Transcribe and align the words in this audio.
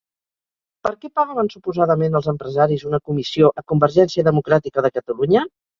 Per 0.87 0.91
què 1.03 1.11
pagaven 1.19 1.51
suposadament 1.55 2.21
els 2.21 2.31
empresaris 2.35 2.89
una 2.93 3.03
comissió 3.11 3.55
a 3.63 3.69
Convergència 3.75 4.31
Democràtica 4.31 4.89
de 4.89 4.95
Catalunya? 4.99 5.51